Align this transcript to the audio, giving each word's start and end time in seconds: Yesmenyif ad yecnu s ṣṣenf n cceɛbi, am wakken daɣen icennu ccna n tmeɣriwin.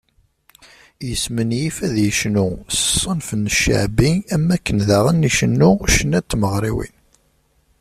Yesmenyif 1.09 1.75
ad 1.87 1.95
yecnu 2.03 2.47
s 2.75 2.77
ṣṣenf 2.93 3.27
n 3.41 3.43
cceɛbi, 3.57 4.11
am 4.33 4.43
wakken 4.49 4.79
daɣen 4.87 5.27
icennu 5.29 5.71
ccna 5.93 6.19
n 6.23 6.25
tmeɣriwin. 6.29 6.95